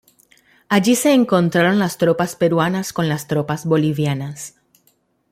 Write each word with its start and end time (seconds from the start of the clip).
Allí 0.67 0.95
se 0.95 1.13
encontraron 1.13 1.77
las 1.77 1.99
tropas 1.99 2.35
peruanas 2.35 2.91
con 2.91 3.07
las 3.07 3.27
tropas 3.27 3.67
bolivianas. 3.67 4.59